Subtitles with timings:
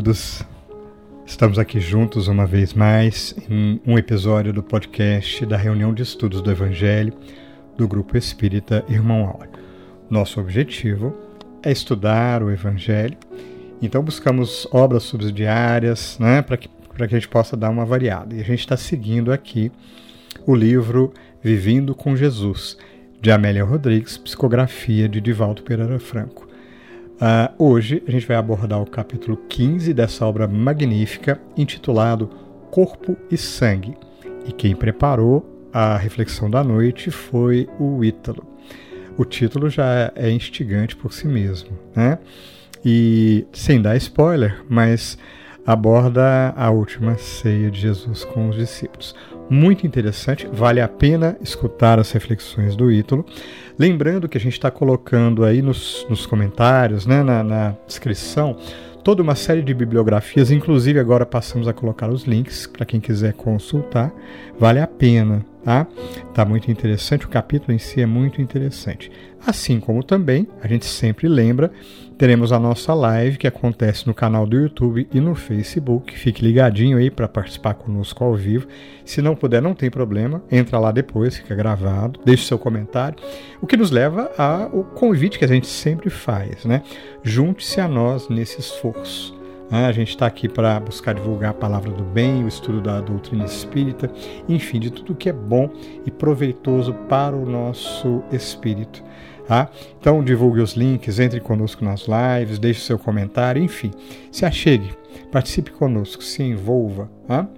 [0.00, 0.42] Todos.
[1.26, 6.40] Estamos aqui juntos uma vez mais em um episódio do podcast da reunião de estudos
[6.40, 7.12] do Evangelho
[7.76, 9.50] do Grupo Espírita Irmão Aura.
[10.08, 11.14] Nosso objetivo
[11.62, 13.14] é estudar o Evangelho,
[13.82, 18.34] então buscamos obras subsidiárias né, para que, que a gente possa dar uma variada.
[18.34, 19.70] E a gente está seguindo aqui
[20.46, 22.78] o livro Vivendo com Jesus,
[23.20, 26.48] de Amélia Rodrigues, psicografia de Divaldo Pereira Franco.
[27.20, 32.30] Uh, hoje a gente vai abordar o capítulo 15 dessa obra magnífica, intitulado
[32.70, 33.94] Corpo e Sangue.
[34.46, 38.42] E quem preparou a reflexão da noite foi o Ítalo.
[39.18, 42.18] O título já é instigante por si mesmo, né?
[42.82, 45.18] E sem dar spoiler, mas
[45.66, 49.14] aborda a última ceia de Jesus com os discípulos.
[49.48, 53.26] Muito interessante, vale a pena escutar as reflexões do Ítalo.
[53.78, 58.56] Lembrando que a gente está colocando aí nos, nos comentários, né, na, na descrição,
[59.02, 63.32] toda uma série de bibliografias, inclusive agora passamos a colocar os links para quem quiser
[63.32, 64.12] consultar.
[64.58, 65.86] Vale a pena, tá?
[66.34, 69.10] Tá muito interessante, o capítulo em si é muito interessante.
[69.44, 71.72] Assim como também, a gente sempre lembra,
[72.20, 76.18] teremos a nossa live que acontece no canal do YouTube e no Facebook.
[76.18, 78.66] Fique ligadinho aí para participar conosco ao vivo.
[79.06, 83.16] Se não puder, não tem problema, entra lá depois, fica gravado, deixe seu comentário.
[83.62, 86.82] O que nos leva ao convite que a gente sempre faz, né?
[87.22, 89.34] Junte-se a nós nesse esforço.
[89.70, 89.86] Né?
[89.86, 93.46] A gente está aqui para buscar divulgar a palavra do bem, o estudo da doutrina
[93.46, 94.10] espírita,
[94.46, 95.70] enfim, de tudo que é bom
[96.04, 99.02] e proveitoso para o nosso espírito.
[99.50, 99.68] Tá?
[100.00, 103.90] Então divulgue os links, entre conosco nas lives, deixe seu comentário, enfim,
[104.30, 104.96] se achegue,
[105.32, 107.10] participe conosco, se envolva.
[107.26, 107.48] Tá?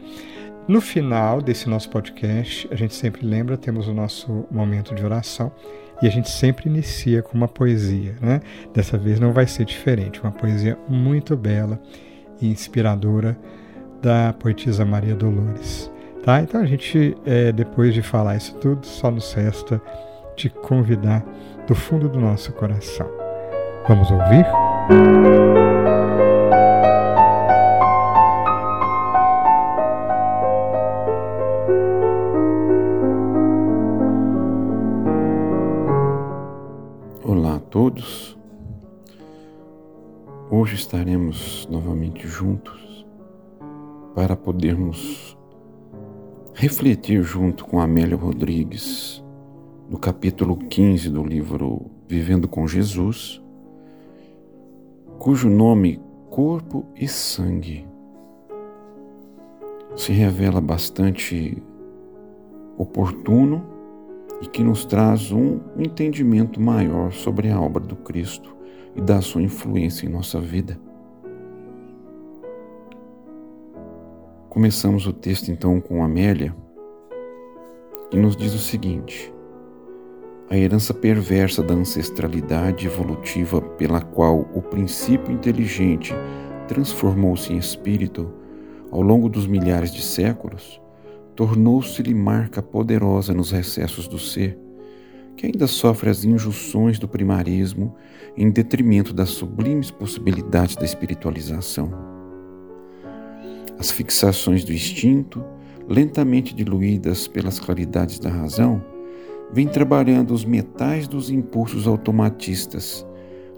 [0.66, 5.52] No final desse nosso podcast, a gente sempre lembra, temos o nosso momento de oração
[6.00, 8.16] e a gente sempre inicia com uma poesia.
[8.22, 8.40] Né?
[8.72, 11.78] Dessa vez não vai ser diferente, uma poesia muito bela
[12.40, 13.38] e inspiradora
[14.00, 15.92] da poetisa Maria Dolores.
[16.24, 16.40] Tá?
[16.40, 19.78] Então a gente, é, depois de falar isso tudo, só nos resta
[20.36, 21.24] te convidar
[21.66, 23.08] do fundo do nosso coração.
[23.88, 24.46] Vamos ouvir?
[37.24, 38.38] Olá a todos.
[40.50, 43.06] Hoje estaremos novamente juntos
[44.14, 45.36] para podermos
[46.54, 49.21] refletir junto com Amélia Rodrigues
[49.92, 53.42] no capítulo 15 do livro Vivendo com Jesus,
[55.18, 57.86] cujo nome Corpo e Sangue
[59.94, 61.62] se revela bastante
[62.78, 63.66] oportuno
[64.40, 68.56] e que nos traz um entendimento maior sobre a obra do Cristo
[68.96, 70.80] e da sua influência em nossa vida.
[74.48, 76.56] Começamos o texto então com Amélia,
[78.10, 79.30] que nos diz o seguinte:
[80.52, 86.12] a herança perversa da ancestralidade evolutiva pela qual o princípio inteligente
[86.68, 88.30] transformou-se em espírito
[88.90, 90.78] ao longo dos milhares de séculos,
[91.34, 94.58] tornou-se-lhe marca poderosa nos recessos do ser,
[95.38, 97.96] que ainda sofre as injunções do primarismo
[98.36, 101.90] em detrimento das sublimes possibilidades da espiritualização.
[103.78, 105.42] As fixações do instinto,
[105.88, 108.91] lentamente diluídas pelas claridades da razão,
[109.52, 113.06] vem trabalhando os metais dos impulsos automatistas,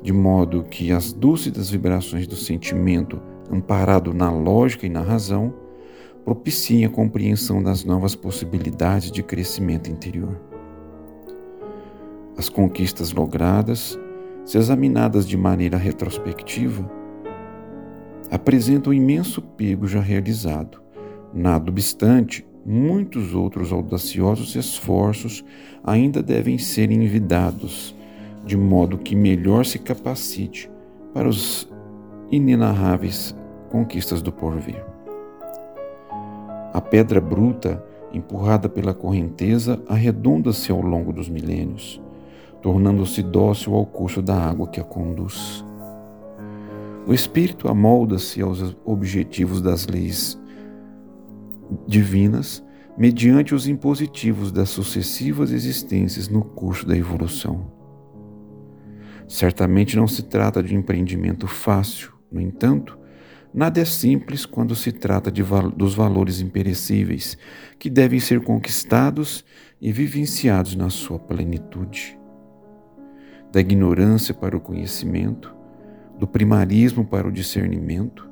[0.02, 5.54] de modo que as dúcidas vibrações do sentimento, amparado na lógica e na razão,
[6.24, 10.40] propiciem a compreensão das novas possibilidades de crescimento interior.
[12.36, 13.98] As conquistas logradas,
[14.44, 16.90] se examinadas de maneira retrospectiva,
[18.30, 20.82] apresentam imenso pego já realizado.
[21.32, 25.44] Nada obstante, muitos outros audaciosos esforços
[25.82, 27.94] ainda devem ser envidados,
[28.44, 30.70] de modo que melhor se capacite
[31.12, 31.68] para os
[32.30, 33.36] inenarráveis
[33.70, 34.82] conquistas do porvir.
[36.72, 42.00] A pedra bruta, empurrada pela correnteza, arredonda-se ao longo dos milênios,
[42.62, 45.64] tornando-se dócil ao curso da água que a conduz.
[47.06, 50.40] O espírito amolda-se aos objetivos das leis
[51.86, 52.64] divinas
[52.96, 57.72] mediante os impositivos das sucessivas existências no curso da evolução.
[59.26, 62.98] Certamente não se trata de um empreendimento fácil, no entanto,
[63.52, 65.42] nada é simples quando se trata de,
[65.76, 67.36] dos valores imperecíveis
[67.78, 69.44] que devem ser conquistados
[69.80, 72.18] e vivenciados na sua plenitude.
[73.52, 75.54] Da ignorância para o conhecimento,
[76.18, 78.28] do primarismo para o discernimento,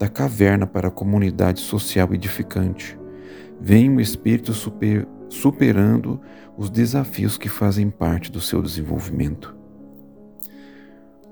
[0.00, 2.98] da caverna para a comunidade social edificante.
[3.60, 6.18] Vem o espírito super, superando
[6.56, 9.54] os desafios que fazem parte do seu desenvolvimento.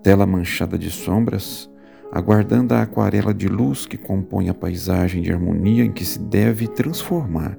[0.02, 1.70] Tela manchada de sombras,
[2.12, 6.68] aguardando a aquarela de luz que compõe a paisagem de harmonia em que se deve
[6.68, 7.58] transformar,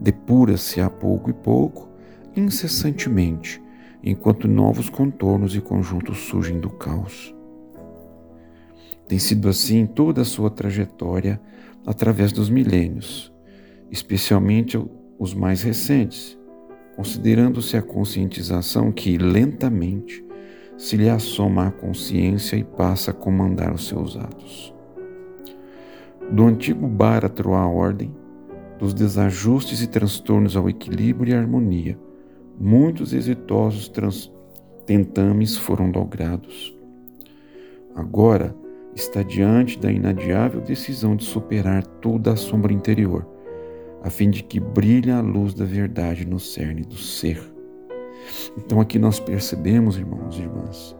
[0.00, 1.88] depura-se a pouco e pouco,
[2.34, 3.62] incessantemente,
[4.02, 7.32] enquanto novos contornos e conjuntos surgem do caos.
[9.06, 11.40] Tem sido assim toda a sua trajetória
[11.86, 13.32] através dos milênios,
[13.90, 14.82] especialmente
[15.18, 16.38] os mais recentes,
[16.96, 20.24] considerando-se a conscientização que, lentamente,
[20.76, 24.74] se lhe assoma à consciência e passa a comandar os seus atos.
[26.32, 28.14] Do antigo báratro à ordem,
[28.78, 31.98] dos desajustes e transtornos ao equilíbrio e harmonia,
[32.58, 33.90] muitos exitosos
[34.86, 36.74] tentames foram logrados.
[37.94, 38.54] Agora
[38.94, 43.26] está diante da inadiável decisão de superar toda a sombra interior,
[44.02, 47.42] a fim de que brilhe a luz da verdade no cerne do ser.
[48.56, 50.96] Então aqui nós percebemos, irmãos e irmãs,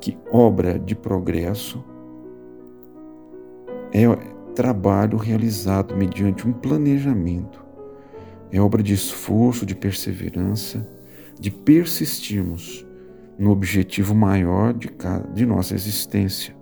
[0.00, 1.84] que obra de progresso
[3.92, 4.06] é
[4.54, 7.70] trabalho realizado mediante um planejamento
[8.52, 10.86] é obra de esforço, de perseverança,
[11.38, 12.84] de persistirmos
[13.38, 14.90] no objetivo maior de,
[15.32, 16.54] de nossa existência,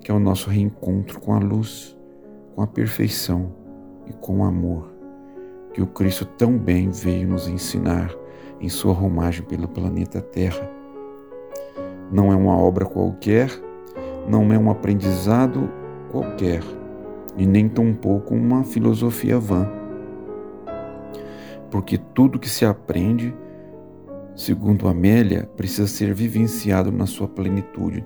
[0.00, 1.96] que é o nosso reencontro com a luz,
[2.54, 3.52] com a perfeição
[4.06, 4.92] e com o amor,
[5.72, 8.10] que o Cristo tão bem veio nos ensinar
[8.60, 10.70] em sua romagem pelo planeta Terra.
[12.10, 13.50] Não é uma obra qualquer,
[14.28, 15.70] não é um aprendizado
[16.10, 16.62] qualquer,
[17.36, 19.80] e nem tampouco uma filosofia vã
[21.70, 23.34] porque tudo que se aprende,
[24.34, 28.04] segundo Amélia, precisa ser vivenciado na sua plenitude.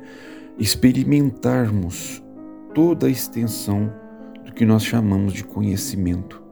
[0.58, 2.22] Experimentarmos
[2.74, 3.92] toda a extensão
[4.44, 6.42] do que nós chamamos de conhecimento,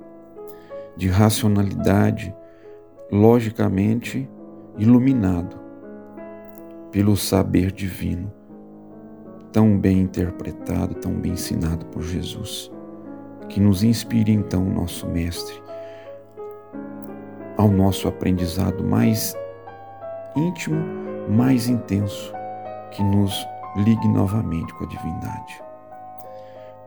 [0.97, 2.35] de racionalidade,
[3.11, 4.29] logicamente
[4.77, 5.61] iluminado
[6.91, 8.33] pelo saber divino,
[9.53, 12.71] tão bem interpretado, tão bem ensinado por Jesus.
[13.49, 15.63] Que nos inspire então o nosso Mestre
[17.57, 19.37] ao nosso aprendizado mais
[20.37, 20.83] íntimo,
[21.29, 22.33] mais intenso,
[22.91, 23.47] que nos
[23.77, 25.63] ligue novamente com a divindade.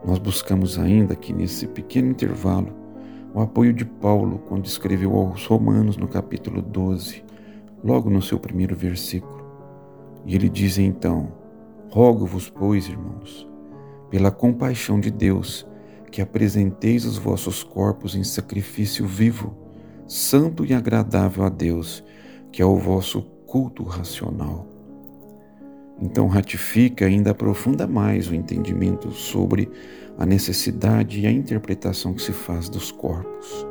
[0.06, 2.86] Nós buscamos ainda aqui nesse pequeno intervalo
[3.34, 7.24] o apoio de Paulo quando escreveu aos Romanos no capítulo 12,
[7.84, 9.44] logo no seu primeiro versículo.
[10.26, 11.34] E ele diz então:
[11.90, 13.48] Rogo-vos, pois, irmãos,
[14.10, 15.68] pela compaixão de Deus,
[16.12, 19.54] que apresenteis os vossos corpos em sacrifício vivo,
[20.08, 22.04] santo e agradável a Deus,
[22.52, 24.75] que é o vosso culto racional.
[26.02, 29.70] Então ratifica ainda aprofunda mais o entendimento sobre
[30.18, 33.66] a necessidade e a interpretação que se faz dos corpos,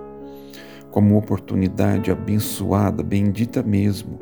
[0.91, 4.19] como oportunidade abençoada, bendita mesmo,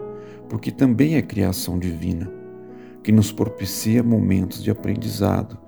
[0.49, 2.31] porque também é criação divina,
[3.03, 5.59] que nos propicia momentos de aprendizado,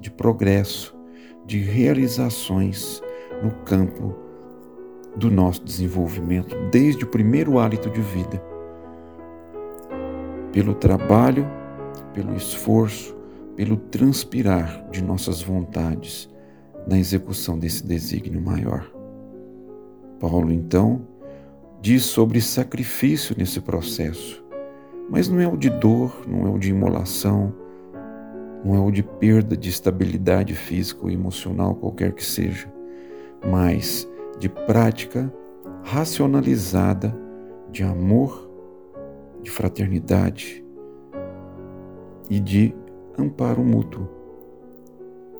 [0.00, 0.96] de progresso,
[1.46, 3.02] de realizações
[3.42, 4.16] no campo
[5.16, 8.42] do nosso desenvolvimento desde o primeiro hálito de vida.
[10.52, 11.46] Pelo trabalho,
[12.12, 13.16] pelo esforço,
[13.56, 16.28] pelo transpirar de nossas vontades
[16.86, 18.90] na execução desse desígnio maior.
[20.18, 21.06] Paulo, então,
[21.80, 24.44] diz sobre sacrifício nesse processo,
[25.08, 27.54] mas não é o de dor, não é o de imolação,
[28.64, 32.72] não é o de perda de estabilidade física ou emocional, qualquer que seja,
[33.50, 34.06] mas
[34.38, 35.32] de prática
[35.82, 37.16] racionalizada
[37.70, 38.50] de amor,
[39.42, 40.64] de fraternidade
[42.30, 42.72] e de
[43.18, 44.08] amparo mútuo.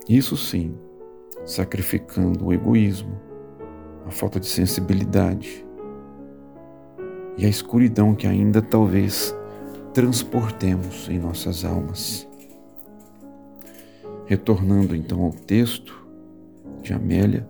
[0.08, 0.74] Isso sim,
[1.46, 3.16] sacrificando o egoísmo,
[4.04, 5.64] a falta de sensibilidade
[7.38, 9.34] e a escuridão que ainda talvez
[9.94, 12.28] transportemos em nossas almas.
[14.26, 16.06] Retornando então ao texto
[16.82, 17.48] de Amélia,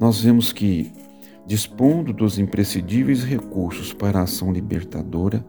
[0.00, 0.92] nós vemos que,
[1.46, 5.44] dispondo dos imprescindíveis recursos para a ação libertadora,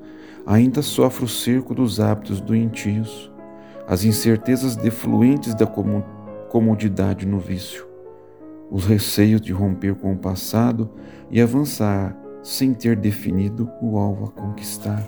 [0.46, 3.32] ainda sofre o cerco dos hábitos doentios,
[3.88, 5.66] as incertezas defluentes da
[6.50, 7.88] comodidade no vício,
[8.70, 10.90] os receios de romper com o passado
[11.30, 15.04] e avançar sem ter definido o alvo a conquistar.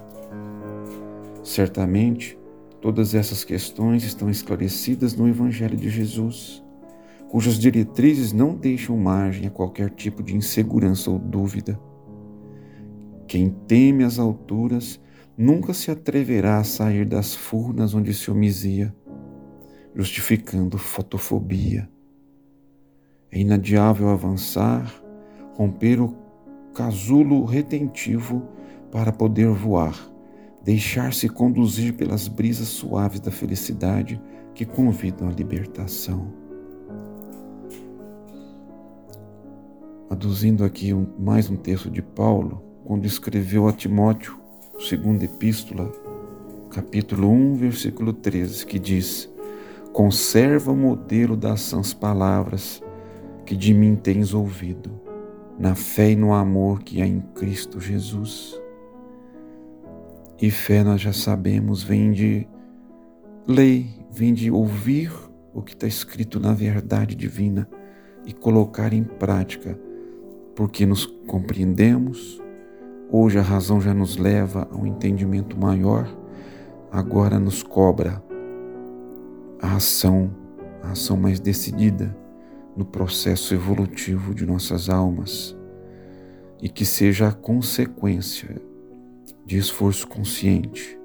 [1.44, 2.38] Certamente,
[2.82, 6.66] todas essas questões estão esclarecidas no Evangelho de Jesus
[7.36, 11.78] cujas diretrizes não deixam margem a qualquer tipo de insegurança ou dúvida.
[13.28, 15.02] Quem teme as alturas
[15.38, 18.96] nunca se atreverá a sair das furnas onde se homizia,
[19.94, 21.90] justificando fotofobia.
[23.32, 24.94] É inadiável avançar,
[25.54, 26.16] romper o
[26.74, 28.48] casulo retentivo
[28.92, 29.98] para poder voar,
[30.64, 34.22] deixar-se conduzir pelas brisas suaves da felicidade
[34.54, 36.34] que convidam à libertação.
[40.10, 44.45] Aduzindo aqui mais um texto de Paulo, quando escreveu a Timóteo,
[44.80, 45.92] segunda epístola,
[46.70, 49.30] capítulo 1, versículo 13, que diz:
[49.94, 52.84] Conserva o modelo das sãs palavras
[53.46, 54.92] que de mim tens ouvido,
[55.58, 58.60] na fé e no amor que há em Cristo Jesus.
[60.42, 62.48] E fé nós já sabemos, vem de
[63.48, 65.12] lei, vem de ouvir
[65.54, 67.70] o que está escrito na verdade divina
[68.26, 69.80] e colocar em prática,
[70.56, 72.44] porque nos compreendemos.
[73.18, 76.06] Hoje a razão já nos leva a um entendimento maior,
[76.92, 78.22] agora nos cobra
[79.62, 80.36] a ação,
[80.84, 82.14] a ação mais decidida
[82.76, 85.56] no processo evolutivo de nossas almas
[86.62, 88.62] e que seja a consequência
[89.46, 91.00] de esforço consciente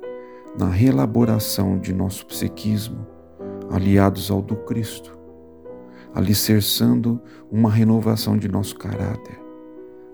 [0.59, 3.07] na reelaboração de nosso psiquismo,
[3.71, 5.17] aliados ao do Cristo,
[6.13, 9.41] alicerçando uma renovação de nosso caráter,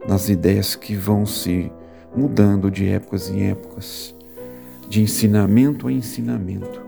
[0.07, 1.73] nas ideias que vão se
[2.17, 4.15] mudando de épocas em épocas,
[4.89, 6.81] de ensinamento a ensinamento,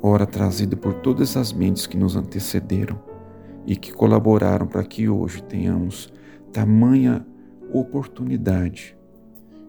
[0.00, 2.98] ora trazido por todas as mentes que nos antecederam
[3.66, 6.12] e que colaboraram para que hoje tenhamos
[6.52, 7.26] tamanha
[7.72, 8.96] oportunidade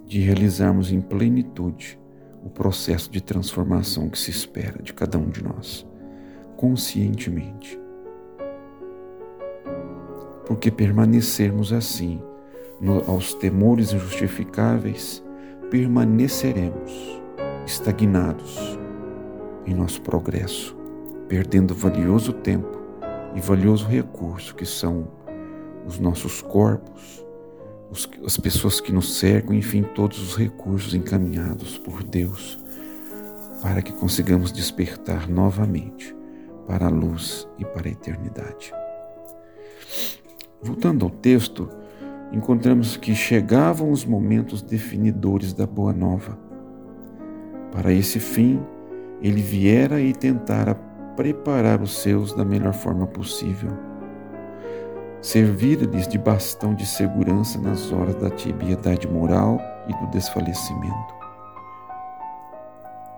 [0.06, 2.00] de realizarmos em plenitude
[2.44, 5.86] o processo de transformação que se espera de cada um de nós,
[6.56, 7.78] conscientemente.
[10.46, 12.22] Porque permanecermos assim,
[13.08, 15.24] aos temores injustificáveis,
[15.70, 17.22] permaneceremos
[17.66, 18.78] estagnados
[19.66, 20.78] em nosso progresso,
[21.28, 22.80] perdendo valioso tempo
[23.36, 25.08] e valioso recurso que são
[25.86, 27.26] os nossos corpos,
[27.92, 32.60] os, as pessoas que nos cercam, enfim, todos os recursos encaminhados por Deus
[33.62, 36.16] para que consigamos despertar novamente
[36.68, 38.74] para a luz e para a eternidade.
[40.62, 41.70] Voltando ao texto,
[42.32, 46.38] encontramos que chegavam os momentos definidores da Boa Nova.
[47.72, 48.60] Para esse fim,
[49.22, 50.76] ele viera e tentara
[51.16, 53.72] preparar os seus da melhor forma possível
[55.22, 61.18] servir-lhes de bastão de segurança nas horas da tibiedade moral e do desfalecimento.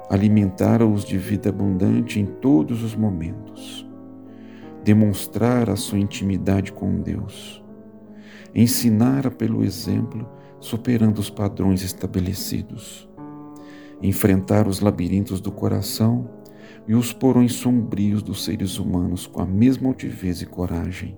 [0.09, 3.87] Alimentar-os de vida abundante em todos os momentos.
[4.83, 7.63] Demonstrar a sua intimidade com Deus.
[8.53, 10.27] Ensinar pelo exemplo,
[10.59, 13.07] superando os padrões estabelecidos.
[14.01, 16.29] Enfrentar os labirintos do coração
[16.87, 21.17] e os porões sombrios dos seres humanos com a mesma altivez e coragem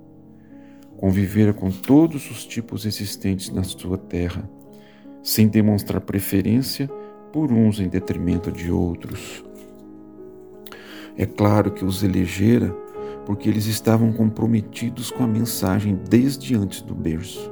[1.02, 4.48] convivera com todos os tipos existentes na sua terra,
[5.24, 6.88] sem demonstrar preferência
[7.34, 9.44] por uns em detrimento de outros.
[11.18, 12.72] É claro que os elegera
[13.26, 17.52] porque eles estavam comprometidos com a mensagem desde antes do berço.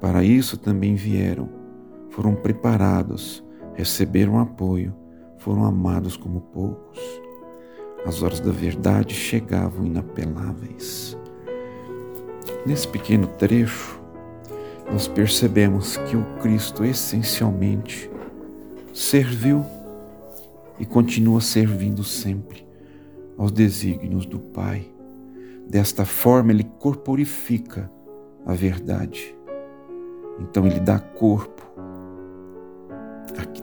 [0.00, 1.48] Para isso também vieram,
[2.10, 3.44] foram preparados,
[3.74, 4.94] receberam apoio,
[5.38, 6.98] foram amados como poucos.
[8.06, 11.16] As horas da verdade chegavam inapeláveis.
[12.64, 14.00] Nesse pequeno trecho,
[14.90, 18.10] nós percebemos que o Cristo essencialmente
[18.92, 19.64] serviu
[20.78, 22.67] e continua servindo sempre
[23.38, 24.86] aos desígnios do Pai.
[25.66, 27.90] Desta forma, ele corporifica
[28.44, 29.34] a verdade.
[30.40, 31.68] Então, ele dá corpo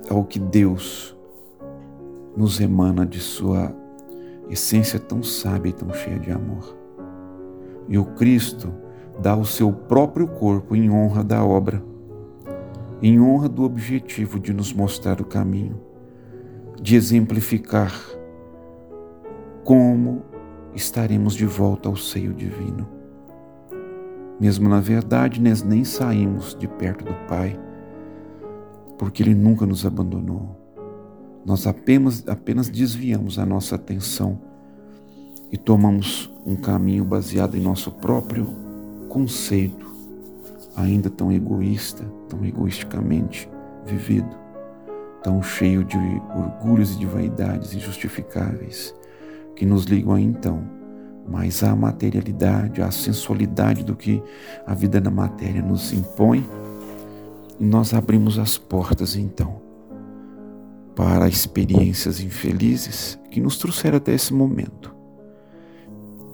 [0.10, 1.16] ao que Deus
[2.36, 3.74] nos emana de sua
[4.50, 6.78] essência tão sábia e tão cheia de amor.
[7.88, 8.74] E o Cristo
[9.20, 11.84] dá o seu próprio corpo em honra da obra,
[13.02, 15.80] em honra do objetivo de nos mostrar o caminho,
[16.82, 17.94] de exemplificar
[19.66, 20.22] como
[20.76, 22.88] estaremos de volta ao seio divino.
[24.40, 27.60] Mesmo na verdade, nós nem saímos de perto do Pai,
[28.96, 30.56] porque Ele nunca nos abandonou.
[31.44, 34.40] Nós apenas, apenas desviamos a nossa atenção
[35.52, 38.48] e tomamos um caminho baseado em nosso próprio
[39.10, 39.92] conceito,
[40.76, 43.50] ainda tão egoísta, tão egoisticamente
[43.84, 44.30] vivido,
[45.24, 45.98] tão cheio de
[46.36, 48.94] orgulhos e de vaidades injustificáveis,
[49.56, 50.76] que nos ligam então
[51.28, 54.22] mais à materialidade, à sensualidade do que
[54.66, 56.48] a vida na matéria nos impõe,
[57.60, 59.62] e nós abrimos as portas então
[60.96, 64.94] para experiências infelizes que nos trouxeram até esse momento.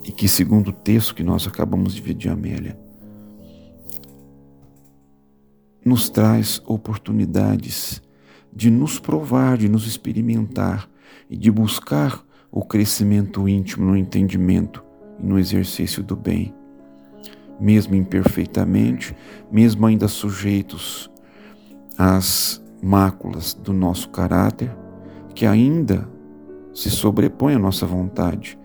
[0.04, 2.78] E que, segundo o texto que nós acabamos de ver de Amélia,
[5.86, 8.01] nos traz oportunidades
[8.54, 10.90] de nos provar, de nos experimentar
[11.30, 14.84] e de buscar o crescimento íntimo no entendimento
[15.17, 16.53] e no exercício do bem.
[17.60, 19.15] Mesmo imperfeitamente,
[19.50, 21.10] mesmo ainda sujeitos
[21.98, 24.75] às máculas do nosso caráter,
[25.34, 26.10] que ainda
[26.74, 28.60] se sobrepõe à nossa vontade,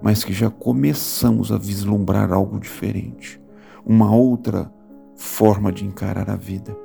[0.00, 3.40] mas que já começamos a vislumbrar algo diferente,
[3.84, 4.72] uma outra
[5.16, 6.76] forma de encarar a vida,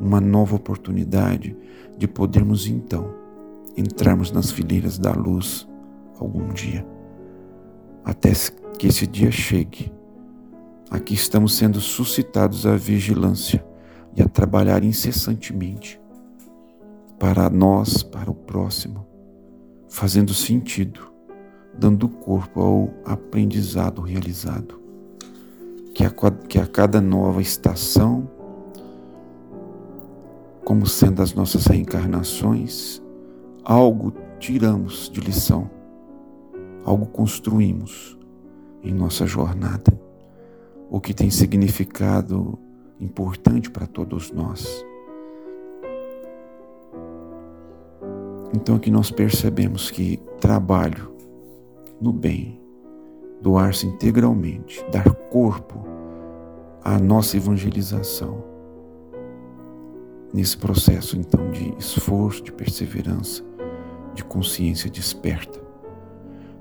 [0.00, 1.56] uma nova oportunidade
[1.98, 3.14] de podermos então
[3.76, 5.68] entrarmos nas fileiras da luz
[6.20, 6.86] algum dia,
[8.04, 8.32] até
[8.78, 9.92] que esse dia chegue.
[10.90, 13.64] Aqui estamos sendo suscitados à vigilância
[14.16, 16.00] e a trabalhar incessantemente
[17.18, 19.06] para nós, para o próximo,
[19.88, 21.12] fazendo sentido,
[21.78, 24.80] dando corpo ao aprendizado realizado.
[25.94, 26.10] Que a,
[26.48, 28.28] que a cada nova estação,
[30.64, 33.02] como sendo as nossas reencarnações,
[33.62, 35.70] algo tiramos de lição,
[36.84, 38.18] algo construímos
[38.82, 39.92] em nossa jornada,
[40.90, 42.58] o que tem significado
[43.00, 44.84] importante para todos nós.
[48.54, 51.14] Então aqui nós percebemos que trabalho
[52.00, 52.60] no bem,
[53.40, 55.84] doar-se integralmente, dar corpo
[56.82, 58.42] à nossa evangelização,
[60.32, 63.44] nesse processo então de esforço, de perseverança,
[64.14, 65.69] de consciência desperta.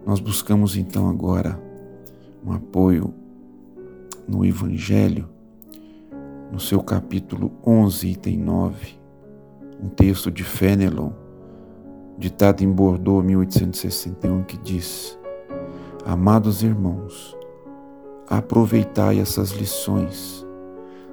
[0.10, 1.62] Nós buscamos então agora
[2.44, 3.14] um apoio
[4.28, 5.30] no Evangelho,
[6.52, 9.00] no seu capítulo 11, item 9,
[9.80, 11.12] um texto de Fenelon,
[12.18, 15.16] ditado em Bordeaux, 1861, que diz:
[16.04, 17.38] Amados irmãos,
[18.28, 20.44] aproveitai essas lições.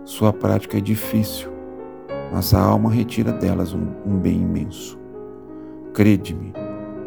[0.07, 1.51] Sua prática é difícil,
[2.33, 4.99] mas a alma retira delas um, um bem imenso.
[5.93, 6.55] Crede-me,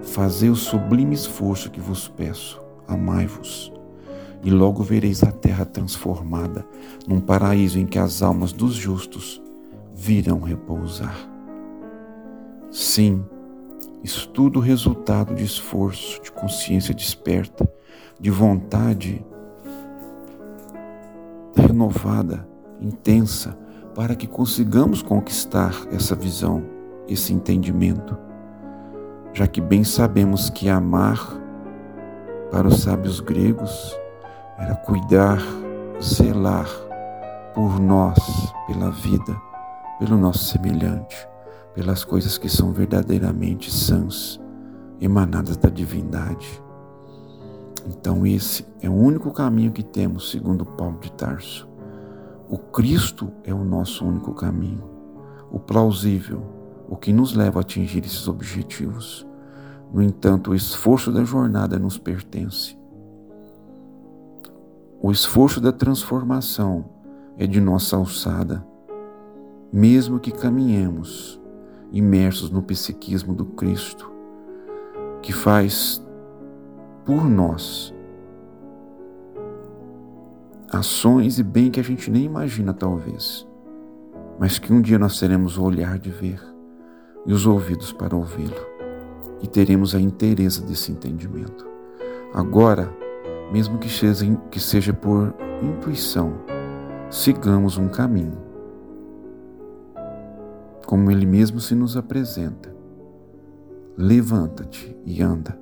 [0.03, 3.71] fazei o sublime esforço que vos peço, amai-vos,
[4.43, 6.65] e logo vereis a terra transformada
[7.07, 9.41] num paraíso em que as almas dos justos
[9.93, 11.15] virão repousar.
[12.71, 13.23] Sim,
[14.03, 17.69] isso tudo resultado de esforço, de consciência desperta,
[18.19, 19.25] de vontade
[21.55, 22.47] renovada,
[22.79, 23.57] intensa,
[23.93, 26.63] para que consigamos conquistar essa visão,
[27.07, 28.17] esse entendimento
[29.33, 31.37] já que bem sabemos que amar,
[32.51, 33.97] para os sábios gregos,
[34.57, 35.39] era cuidar,
[36.01, 36.67] zelar
[37.53, 38.17] por nós,
[38.67, 39.35] pela vida,
[39.99, 41.27] pelo nosso semelhante,
[41.73, 44.39] pelas coisas que são verdadeiramente sãs,
[44.99, 46.61] emanadas da divindade.
[47.87, 51.67] Então, esse é o único caminho que temos, segundo Paulo de Tarso.
[52.49, 54.83] O Cristo é o nosso único caminho,
[55.51, 56.58] o plausível,
[56.89, 59.25] o que nos leva a atingir esses objetivos.
[59.93, 62.75] No entanto, o esforço da jornada nos pertence.
[64.99, 66.89] O esforço da transformação
[67.37, 68.65] é de nossa alçada,
[69.71, 71.39] mesmo que caminhemos
[71.91, 74.11] imersos no psiquismo do Cristo,
[75.21, 76.03] que faz
[77.05, 77.93] por nós
[80.71, 83.47] ações e bem que a gente nem imagina, talvez,
[84.39, 86.58] mas que um dia nós teremos o olhar de ver
[87.29, 88.65] e os ouvidos para ouvi-lo,
[89.39, 91.63] e teremos a inteireza desse entendimento.
[92.33, 92.91] Agora,
[93.51, 96.33] mesmo que seja, que seja por intuição,
[97.07, 98.39] sigamos um caminho,
[100.87, 102.75] como ele mesmo se nos apresenta.
[103.95, 105.55] Levanta-te e anda.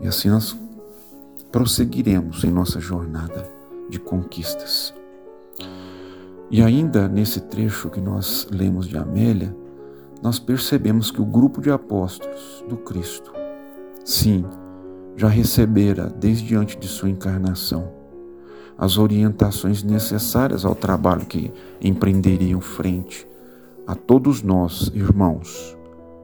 [0.00, 0.58] E assim nós
[1.52, 3.48] prosseguiremos em nossa jornada
[3.88, 4.92] de conquistas.
[6.50, 9.54] E ainda nesse trecho que nós lemos de Amélia,
[10.22, 13.32] nós percebemos que o grupo de apóstolos do Cristo,
[14.04, 14.44] sim,
[15.16, 17.92] já recebera desde antes de sua encarnação
[18.76, 23.26] as orientações necessárias ao trabalho que empreenderiam frente
[23.86, 25.76] a todos nós, irmãos,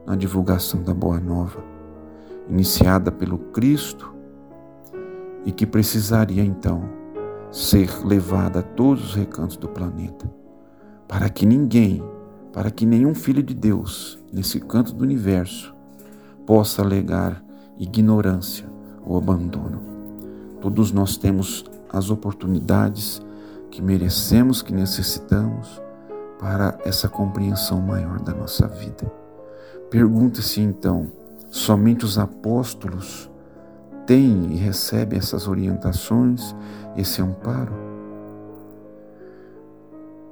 [0.05, 1.61] na divulgação da Boa Nova,
[2.49, 4.13] iniciada pelo Cristo
[5.45, 6.87] e que precisaria então
[7.51, 10.31] ser levada a todos os recantos do planeta,
[11.07, 12.01] para que ninguém
[12.55, 15.75] para que nenhum filho de Deus, nesse canto do universo,
[16.45, 17.43] possa alegar
[17.77, 18.65] ignorância
[19.05, 19.81] ou abandono.
[20.61, 23.21] Todos nós temos as oportunidades
[23.69, 25.81] que merecemos, que necessitamos
[26.39, 29.11] para essa compreensão maior da nossa vida.
[29.89, 31.11] Pergunta-se então:
[31.51, 33.29] somente os apóstolos
[34.07, 36.55] têm e recebem essas orientações,
[36.95, 37.84] esse amparo?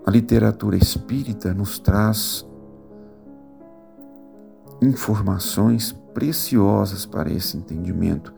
[0.05, 2.45] A literatura espírita nos traz
[4.81, 8.33] informações preciosas para esse entendimento.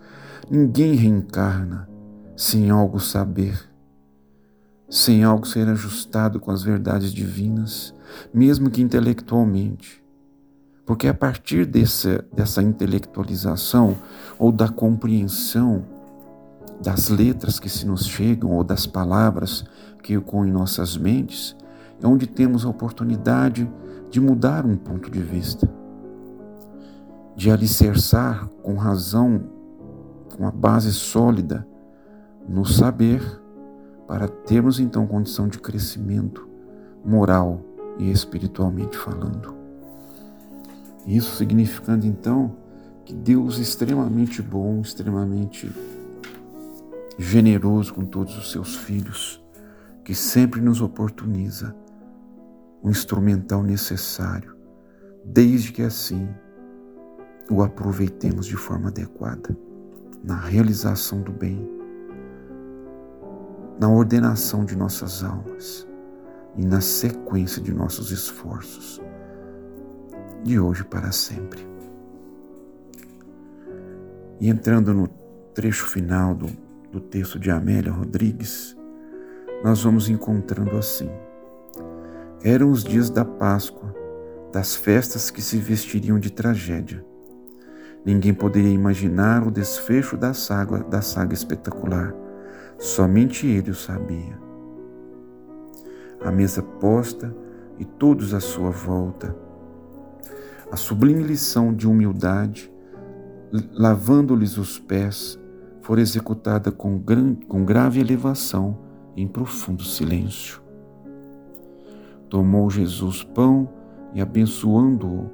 [0.49, 1.89] Ninguém reencarna
[2.37, 3.59] sem algo saber,
[4.87, 7.95] sem algo ser ajustado com as verdades divinas,
[8.31, 10.03] mesmo que intelectualmente.
[10.85, 13.97] Porque a partir desse, dessa intelectualização
[14.37, 15.83] ou da compreensão
[16.79, 19.65] das letras que se nos chegam ou das palavras
[20.05, 21.55] que ecoam em nossas mentes,
[21.99, 23.67] é onde temos a oportunidade
[24.11, 25.67] de mudar um ponto de vista,
[27.35, 29.49] de alicerçar com razão,
[30.37, 31.67] com a base sólida
[32.47, 33.19] no saber,
[34.07, 36.47] para termos então condição de crescimento
[37.03, 37.59] moral
[37.97, 39.55] e espiritualmente falando.
[41.07, 42.55] Isso significando então
[43.03, 45.71] que Deus é extremamente bom, extremamente
[47.17, 49.43] generoso com todos os seus filhos,
[50.05, 51.75] que sempre nos oportuniza
[52.83, 54.55] o instrumental necessário,
[55.25, 56.29] desde que assim
[57.49, 59.57] o aproveitemos de forma adequada
[60.23, 61.67] na realização do bem,
[63.79, 65.87] na ordenação de nossas almas
[66.55, 69.01] e na sequência de nossos esforços
[70.43, 71.67] de hoje para sempre.
[74.39, 75.07] E entrando no
[75.55, 76.45] trecho final do,
[76.91, 78.74] do texto de Amélia Rodrigues,
[79.63, 81.09] nós vamos encontrando assim.
[82.43, 83.93] Eram os dias da Páscoa,
[84.51, 87.03] das festas que se vestiriam de tragédia.
[88.05, 92.13] Ninguém poderia imaginar o desfecho da saga, da saga espetacular.
[92.77, 94.39] Somente ele o sabia.
[96.23, 97.35] A mesa posta
[97.79, 99.35] e todos à sua volta,
[100.71, 102.71] a sublime lição de humildade,
[103.73, 105.39] lavando-lhes os pés,
[105.81, 108.84] for executada com, grande, com grave elevação
[109.15, 110.61] em profundo silêncio.
[112.29, 113.69] Tomou Jesus pão
[114.13, 115.29] e, abençoando-o,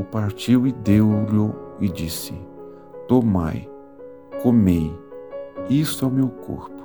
[0.00, 2.34] o partiu e deu-lhe e disse:
[3.08, 3.68] Tomai,
[4.42, 4.92] comei,
[5.68, 6.82] isto é o meu corpo.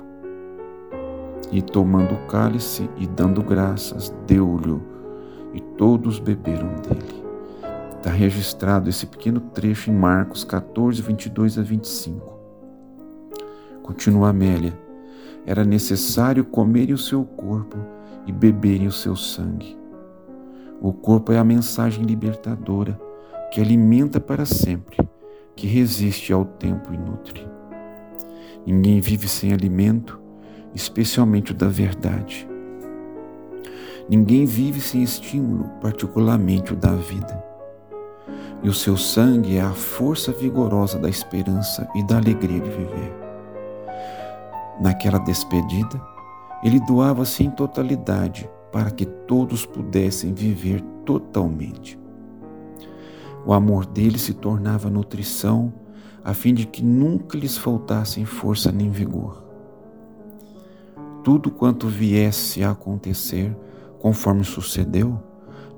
[1.50, 4.80] E tomando o cálice e dando graças, deu-lhe,
[5.54, 7.24] e todos beberam dele.
[7.96, 12.38] Está registrado esse pequeno trecho em Marcos 14, 22 a 25.
[13.82, 14.87] Continua Amélia.
[15.48, 17.78] Era necessário comerem o seu corpo
[18.26, 19.78] e beberem o seu sangue.
[20.78, 23.00] O corpo é a mensagem libertadora
[23.50, 24.98] que alimenta para sempre,
[25.56, 27.48] que resiste ao tempo e nutre.
[28.66, 30.20] Ninguém vive sem alimento,
[30.74, 32.46] especialmente o da verdade.
[34.06, 37.42] Ninguém vive sem estímulo, particularmente o da vida
[38.60, 43.17] e o seu sangue é a força vigorosa da esperança e da alegria de viver.
[44.80, 46.00] Naquela despedida,
[46.62, 51.98] ele doava-se em totalidade para que todos pudessem viver totalmente.
[53.46, 55.72] O amor dele se tornava nutrição,
[56.22, 59.44] a fim de que nunca lhes faltassem força nem vigor.
[61.24, 63.56] Tudo quanto viesse a acontecer,
[63.98, 65.18] conforme sucedeu,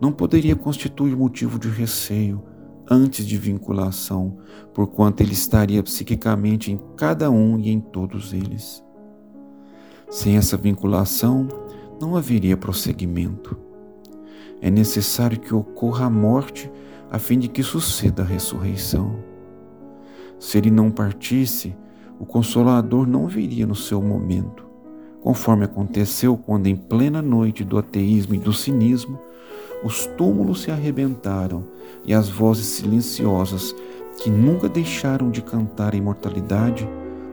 [0.01, 2.43] não poderia constituir motivo de receio
[2.91, 4.39] antes de vinculação,
[4.75, 8.83] porquanto ele estaria psiquicamente em cada um e em todos eles.
[10.11, 11.47] Sem essa vinculação,
[12.01, 13.57] não haveria prosseguimento.
[14.61, 16.71] É necessário que ocorra a morte
[17.11, 19.17] a fim de que suceda a ressurreição.
[20.39, 21.77] Se ele não partisse,
[22.19, 24.67] o Consolador não viria no seu momento,
[25.21, 29.19] conforme aconteceu quando, em plena noite do ateísmo e do cinismo,
[29.85, 31.65] os túmulos se arrebentaram
[32.05, 33.75] e as vozes silenciosas
[34.19, 36.87] que nunca deixaram de cantar a imortalidade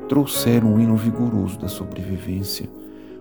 [0.07, 2.69] trouxeram um hino vigoroso da sobrevivência,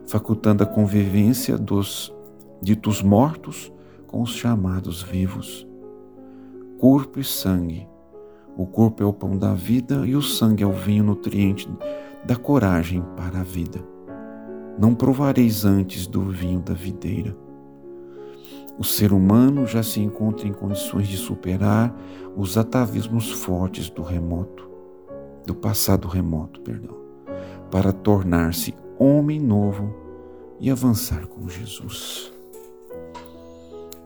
[0.07, 2.15] facultando a convivência dos
[2.63, 3.73] ditos mortos
[4.07, 5.67] com os chamados vivos.
[6.79, 7.87] Corpo e sangue.
[8.57, 11.69] O corpo é o pão da vida e o sangue é o vinho nutriente
[12.25, 13.81] da coragem para a vida.
[14.79, 17.37] Não provareis antes do vinho da videira
[18.79, 21.95] o ser humano já se encontra em condições de superar
[22.37, 24.69] os atavismos fortes do remoto,
[25.47, 26.97] do passado remoto, perdão,
[27.71, 29.95] para tornar-se homem novo
[30.59, 32.33] e avançar com Jesus.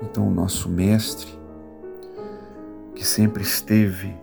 [0.03, 1.29] Então, o nosso mestre,
[2.95, 4.15] que sempre esteve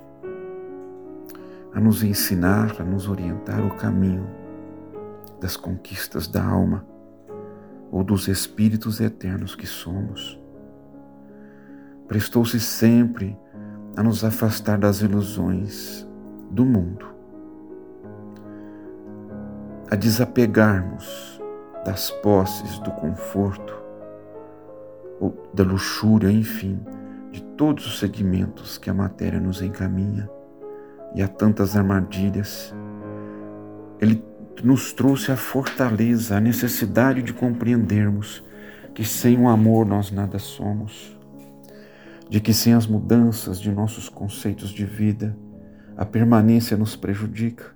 [1.73, 4.27] a nos ensinar, a nos orientar o caminho
[5.39, 6.85] das conquistas da alma,
[7.91, 10.39] ou dos espíritos eternos que somos.
[12.07, 13.37] Prestou-se sempre
[13.95, 16.07] a nos afastar das ilusões
[16.49, 17.05] do mundo,
[19.89, 21.41] a desapegarmos
[21.85, 23.75] das posses, do conforto,
[25.19, 26.79] ou da luxúria, enfim,
[27.31, 30.29] de todos os segmentos que a matéria nos encaminha
[31.15, 32.73] e a tantas armadilhas.
[33.99, 34.23] Ele
[34.63, 38.43] nos trouxe a fortaleza, a necessidade de compreendermos
[38.93, 41.17] que sem o amor nós nada somos,
[42.29, 45.37] de que sem as mudanças de nossos conceitos de vida,
[45.97, 47.75] a permanência nos prejudica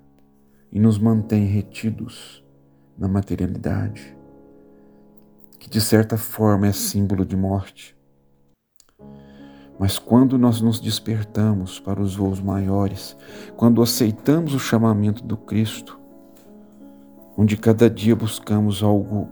[0.72, 2.46] e nos mantém retidos
[2.96, 4.16] na materialidade,
[5.58, 7.98] que de certa forma é símbolo de morte.
[9.80, 13.18] Mas quando nós nos despertamos para os voos maiores,
[13.58, 16.00] quando aceitamos o chamamento do Cristo,
[17.36, 19.28] onde cada dia buscamos algo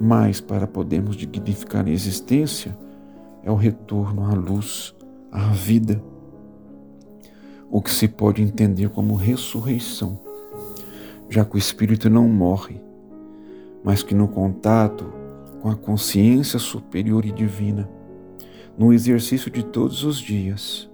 [0.00, 2.74] mais para podermos dignificar a existência,
[3.42, 4.94] é o retorno à luz,
[5.30, 6.02] à vida,
[7.70, 10.18] o que se pode entender como ressurreição,
[11.28, 12.80] já que o espírito não morre,
[13.84, 15.12] mas que no contato
[15.60, 17.88] com a consciência superior e divina,
[18.76, 20.90] no exercício de todos os dias,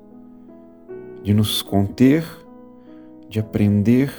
[1.23, 2.25] de nos conter,
[3.29, 4.13] de aprender,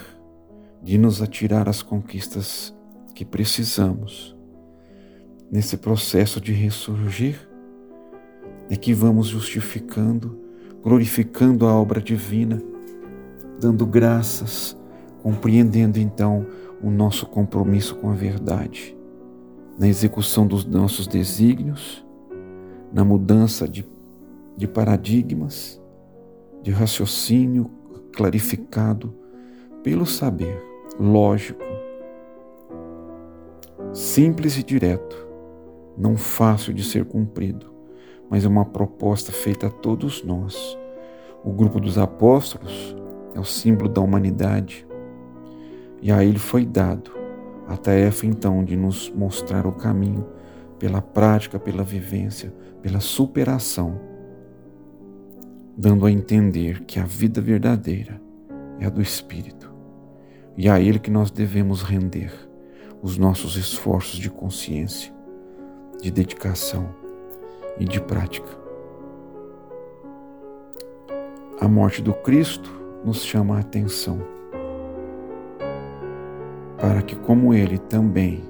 [0.82, 2.74] de nos atirar às conquistas
[3.14, 4.36] que precisamos.
[5.52, 7.48] Nesse processo de ressurgir,
[8.70, 10.47] é que vamos justificando,
[10.84, 12.62] glorificando a obra divina,
[13.60, 14.78] dando graças,
[15.22, 16.46] compreendendo então
[16.82, 18.96] o nosso compromisso com a verdade,
[19.78, 22.06] na execução dos nossos desígnios
[22.92, 23.86] na mudança de,
[24.56, 25.82] de paradigmas,
[26.62, 27.70] de raciocínio
[28.14, 29.14] clarificado
[29.84, 30.62] pelo saber
[31.00, 31.62] lógico,
[33.94, 35.28] simples e direto,
[35.98, 37.72] não fácil de ser cumprido,
[38.30, 40.78] mas é uma proposta feita a todos nós.
[41.44, 42.96] O grupo dos apóstolos
[43.34, 44.86] é o símbolo da humanidade
[46.02, 47.12] e a ele foi dado
[47.68, 50.26] a tarefa então de nos mostrar o caminho
[50.80, 54.00] pela prática, pela vivência, pela superação,
[55.78, 58.22] dando a entender que a vida verdadeira
[58.80, 59.74] é a do Espírito
[60.56, 62.32] e a Ele que nós devemos render
[63.02, 65.14] os nossos esforços de consciência,
[66.02, 67.07] de dedicação
[67.80, 68.50] e de prática.
[71.60, 72.70] A morte do Cristo
[73.04, 74.20] nos chama a atenção
[76.80, 78.44] para que, como Ele também,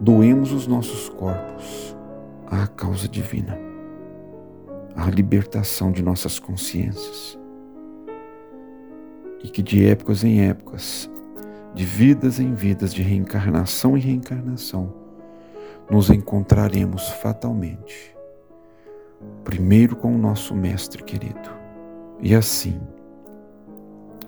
[0.00, 1.96] doemos os nossos corpos
[2.46, 3.58] à causa divina,
[4.96, 7.38] à libertação de nossas consciências.
[9.42, 11.10] E que de épocas em épocas,
[11.74, 14.99] de vidas em vidas, de reencarnação em reencarnação,
[15.90, 18.16] nos encontraremos fatalmente,
[19.42, 21.50] primeiro com o nosso Mestre querido,
[22.20, 22.80] e assim,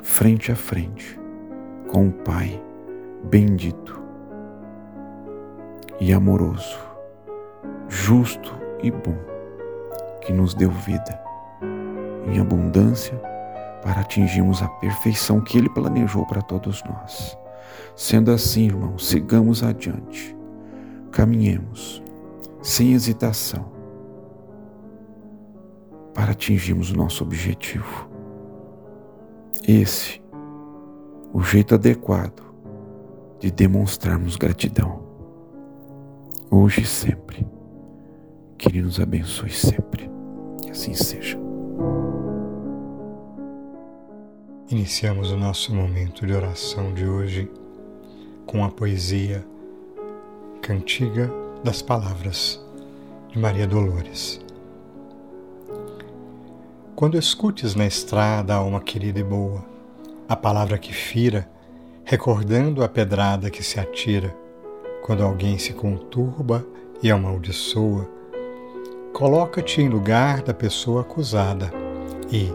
[0.03, 1.19] frente a frente,
[1.89, 2.61] com o Pai
[3.25, 4.03] bendito
[6.01, 6.79] e amoroso,
[7.89, 9.17] justo e bom,
[10.21, 11.23] que nos deu vida
[12.27, 13.17] em abundância
[13.83, 17.39] para atingirmos a perfeição que Ele planejou para todos nós.
[17.95, 20.37] Sendo assim, irmãos, sigamos adiante,
[21.13, 22.03] caminhemos
[22.63, 23.71] sem hesitação
[26.15, 28.09] para atingirmos o nosso objetivo.
[29.67, 30.21] Esse,
[31.33, 32.43] o jeito adequado
[33.39, 35.03] de demonstrarmos gratidão
[36.51, 37.47] hoje e sempre.
[38.59, 40.11] Que Ele nos abençoe sempre.
[40.63, 41.39] Que assim seja.
[44.71, 47.51] Iniciamos o nosso momento de oração de hoje
[48.47, 49.45] com a poesia
[50.63, 51.29] Cantiga
[51.65, 52.65] das Palavras
[53.31, 54.41] de Maria Dolores.
[56.95, 59.65] Quando escutes na estrada, alma querida e boa,
[60.29, 61.51] a palavra que fira,
[62.05, 64.37] recordando a pedrada que se atira,
[65.03, 66.65] quando alguém se conturba
[67.03, 68.09] e amaldiçoa,
[69.13, 71.73] coloca-te em lugar da pessoa acusada
[72.31, 72.53] e,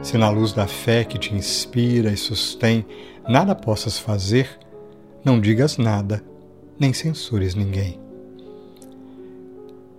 [0.00, 2.86] se na luz da fé que te inspira e sustém
[3.28, 4.48] nada possas fazer,
[5.24, 6.22] não digas nada,
[6.78, 7.98] nem censures ninguém.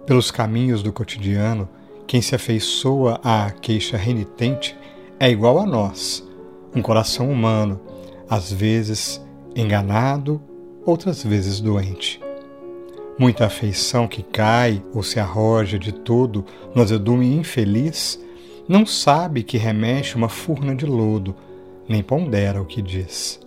[0.05, 1.69] Pelos caminhos do cotidiano,
[2.07, 4.75] quem se afeiçoa à queixa renitente
[5.19, 6.27] é igual a nós,
[6.75, 7.79] um coração humano,
[8.29, 9.21] às vezes
[9.55, 10.41] enganado
[10.85, 12.19] outras vezes doente.
[13.19, 18.19] Muita afeição que cai ou se arroja de todo no azedume infeliz
[18.67, 21.35] não sabe que remexe uma furna de lodo,
[21.87, 23.39] nem pondera o que diz.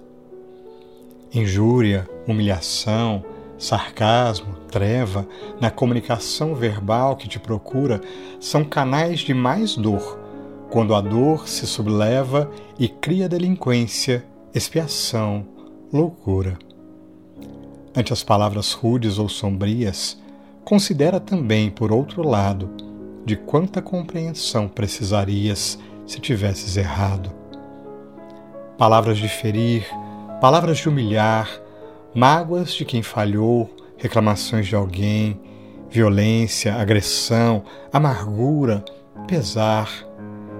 [1.35, 3.25] Injúria, humilhação,
[3.57, 5.27] sarcasmo, treva,
[5.61, 8.01] na comunicação verbal que te procura,
[8.39, 10.19] são canais de mais dor,
[10.71, 15.47] quando a dor se subleva e cria delinquência, expiação,
[15.93, 16.59] loucura.
[17.97, 20.21] Ante as palavras rudes ou sombrias,
[20.65, 22.71] considera também, por outro lado,
[23.25, 27.31] de quanta compreensão precisarias se tivesses errado.
[28.77, 29.87] Palavras de ferir,
[30.43, 31.49] palavras de humilhar,
[32.13, 35.41] mágoas de quem falhou, reclamações de alguém,
[35.89, 38.85] violência, agressão, amargura,
[39.29, 39.89] pesar.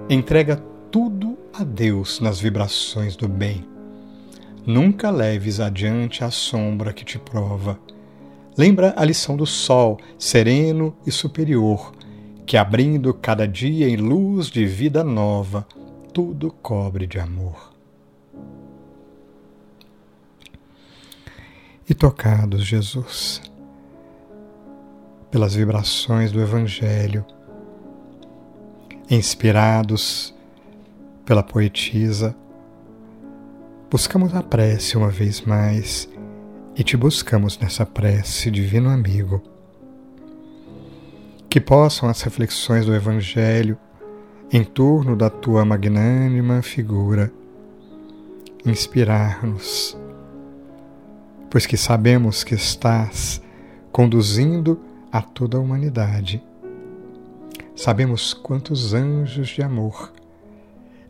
[0.09, 3.67] Entrega tudo a Deus nas vibrações do bem.
[4.65, 7.77] Nunca leves adiante a sombra que te prova.
[8.57, 11.91] Lembra a lição do sol, sereno e superior,
[12.47, 15.67] que abrindo cada dia em luz de vida nova,
[16.15, 17.72] tudo cobre de amor.
[21.89, 23.43] E tocados, Jesus,
[25.31, 27.25] pelas vibrações do Evangelho,
[29.11, 30.35] inspirados
[31.25, 32.37] pela poetisa,
[33.91, 36.09] buscamos a prece uma vez mais
[36.77, 39.43] e te buscamos nessa prece, divino amigo.
[41.49, 43.77] Que possam as reflexões do Evangelho
[44.51, 47.33] em torno da tua magnânima figura
[48.65, 49.97] inspirar-nos
[51.53, 53.43] pois que sabemos que estás
[53.93, 54.81] conduzindo
[55.13, 56.43] a toda a humanidade.
[57.77, 60.15] Sabemos quantos anjos de amor,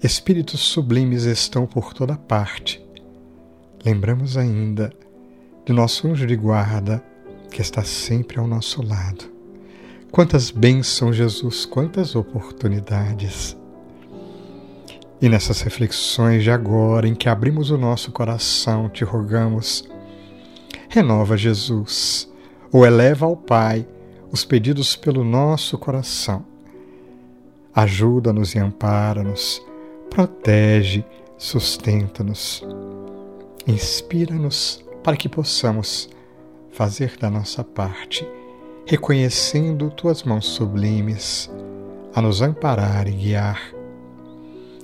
[0.02, 2.84] espíritos sublimes estão por toda parte.
[3.84, 4.92] Lembramos ainda
[5.64, 7.00] do nosso anjo de guarda
[7.48, 9.26] que está sempre ao nosso lado.
[10.10, 13.56] Quantas bênçãos, Jesus, quantas oportunidades.
[15.20, 19.91] E nessas reflexões de agora, em que abrimos o nosso coração, te rogamos,
[20.92, 22.30] renova Jesus,
[22.70, 23.88] ou eleva ao Pai
[24.30, 26.44] os pedidos pelo nosso coração.
[27.74, 29.64] Ajuda-nos e ampara-nos,
[30.10, 31.02] protege,
[31.38, 32.62] sustenta-nos,
[33.66, 36.10] inspira-nos para que possamos
[36.70, 38.28] fazer da nossa parte,
[38.84, 41.50] reconhecendo tuas mãos sublimes
[42.14, 43.72] a nos amparar e guiar.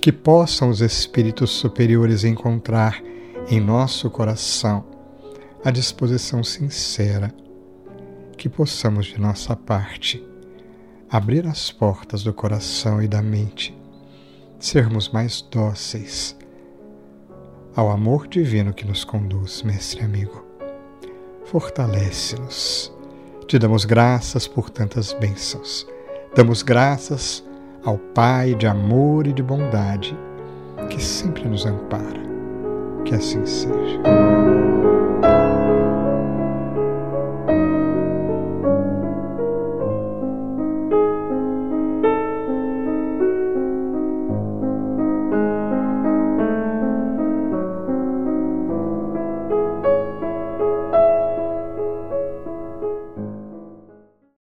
[0.01, 3.03] Que possam os espíritos superiores encontrar
[3.51, 4.97] em nosso coração
[5.65, 7.35] a disposição sincera
[8.37, 10.25] que possamos de nossa parte
[11.11, 13.77] abrir as portas do coração e da mente,
[14.59, 16.37] sermos mais dóceis
[17.75, 20.45] ao amor divino que nos conduz, mestre amigo.
[21.45, 22.93] Fortalece-nos.
[23.47, 25.87] Te damos graças por tantas bênçãos.
[26.35, 27.45] Damos graças
[27.85, 30.19] ao Pai de amor e de bondade
[30.91, 32.21] que sempre nos ampara.
[33.05, 34.03] Que assim seja.